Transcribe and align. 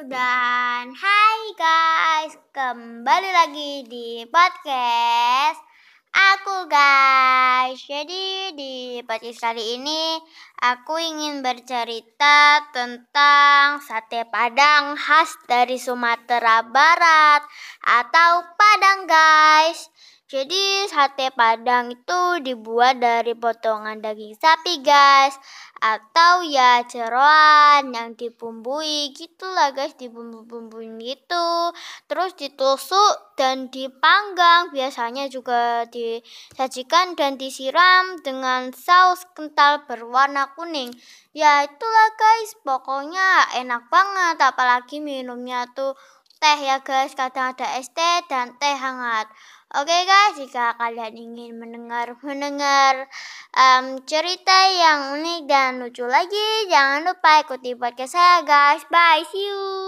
dan 0.00 0.96
hai 0.96 1.40
guys, 1.52 2.32
kembali 2.56 3.28
lagi 3.28 3.84
di 3.84 4.24
podcast 4.24 5.60
aku 6.16 6.64
guys. 6.64 7.76
Jadi 7.84 8.56
di 8.56 9.04
podcast 9.04 9.52
kali 9.52 9.76
ini 9.76 10.16
aku 10.64 10.96
ingin 10.96 11.44
bercerita 11.44 12.64
tentang 12.72 13.84
sate 13.84 14.24
padang 14.32 14.96
khas 14.96 15.36
dari 15.44 15.76
Sumatera 15.76 16.64
Barat 16.64 17.44
atau 17.84 18.48
Padang 18.56 19.04
guys. 19.04 19.92
Jadi 20.32 20.88
sate 20.88 21.28
padang 21.36 21.92
itu 21.92 22.40
dibuat 22.40 22.96
dari 22.96 23.36
potongan 23.36 24.00
daging 24.00 24.32
sapi 24.40 24.80
guys 24.80 25.36
atau 25.82 26.46
ya 26.46 26.86
jeroan 26.86 27.90
yang 27.90 28.14
dibumbui 28.14 29.10
gitulah 29.18 29.74
guys 29.74 29.98
dibumbu-bumbuin 29.98 30.94
gitu. 31.02 31.74
Terus 32.06 32.38
ditusuk 32.38 33.34
dan 33.34 33.66
dipanggang 33.66 34.70
biasanya 34.70 35.26
juga 35.26 35.82
disajikan 35.90 37.18
dan 37.18 37.34
disiram 37.34 38.22
dengan 38.22 38.70
saus 38.70 39.26
kental 39.34 39.82
berwarna 39.90 40.54
kuning. 40.54 40.94
Ya 41.34 41.66
itulah 41.66 42.08
guys 42.14 42.54
pokoknya 42.62 43.58
enak 43.58 43.90
banget 43.90 44.38
apalagi 44.38 45.02
minumnya 45.02 45.66
tuh 45.74 45.98
teh 46.42 46.58
ya 46.66 46.76
guys 46.82 47.14
kadang 47.14 47.54
ada 47.54 47.78
es 47.78 47.88
teh 47.94 48.18
dan 48.26 48.58
teh 48.58 48.74
hangat 48.74 49.30
Oke 49.72 49.96
guys, 50.04 50.36
jika 50.36 50.76
kalian 50.76 51.16
ingin 51.16 51.56
mendengar 51.56 52.12
mendengar 52.20 53.08
um, 53.56 54.04
cerita 54.04 54.68
yang 54.68 55.16
unik 55.16 55.48
dan 55.48 55.80
lucu 55.80 56.04
lagi, 56.04 56.68
jangan 56.68 57.08
lupa 57.08 57.40
ikuti 57.40 57.72
podcast 57.72 58.12
saya 58.12 58.44
guys. 58.44 58.84
Bye, 58.92 59.24
see 59.32 59.48
you. 59.48 59.82